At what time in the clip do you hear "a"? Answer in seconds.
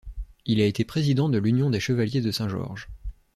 0.61-0.65